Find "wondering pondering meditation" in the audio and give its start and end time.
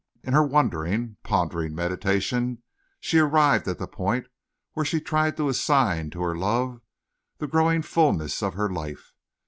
0.43-2.63